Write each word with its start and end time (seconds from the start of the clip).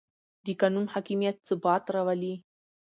د 0.45 0.47
قانون 0.61 0.85
حاکمیت 0.93 1.37
ثبات 1.47 1.83
راولي 1.95 2.33